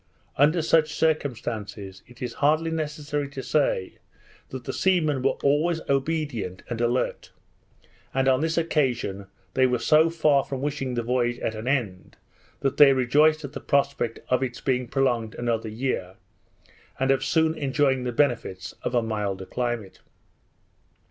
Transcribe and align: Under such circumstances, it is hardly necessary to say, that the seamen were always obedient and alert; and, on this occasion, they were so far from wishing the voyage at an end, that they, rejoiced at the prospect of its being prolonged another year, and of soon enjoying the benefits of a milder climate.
Under 0.35 0.63
such 0.63 0.95
circumstances, 0.95 2.01
it 2.07 2.23
is 2.23 2.33
hardly 2.41 2.71
necessary 2.71 3.29
to 3.29 3.43
say, 3.43 3.99
that 4.49 4.63
the 4.63 4.73
seamen 4.73 5.21
were 5.21 5.37
always 5.43 5.79
obedient 5.87 6.63
and 6.69 6.81
alert; 6.81 7.31
and, 8.11 8.27
on 8.27 8.41
this 8.41 8.57
occasion, 8.57 9.27
they 9.53 9.67
were 9.67 9.77
so 9.77 10.09
far 10.09 10.43
from 10.43 10.59
wishing 10.63 10.95
the 10.95 11.03
voyage 11.03 11.37
at 11.37 11.53
an 11.53 11.67
end, 11.67 12.17
that 12.61 12.77
they, 12.77 12.93
rejoiced 12.93 13.43
at 13.43 13.53
the 13.53 13.59
prospect 13.61 14.19
of 14.29 14.41
its 14.41 14.59
being 14.59 14.87
prolonged 14.87 15.35
another 15.35 15.69
year, 15.69 16.15
and 16.99 17.11
of 17.11 17.23
soon 17.23 17.53
enjoying 17.53 18.03
the 18.03 18.11
benefits 18.11 18.73
of 18.81 18.95
a 18.95 19.03
milder 19.03 19.45
climate. 19.45 19.99